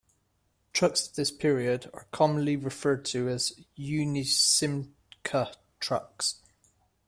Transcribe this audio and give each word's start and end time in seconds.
Trucks 0.73 1.07
of 1.07 1.13
this 1.13 1.29
period 1.29 1.87
are 1.93 2.07
commonly 2.11 2.55
referred 2.55 3.05
to 3.05 3.29
as 3.29 3.51
Unic-Simca 3.77 5.53
trucks. 5.79 6.41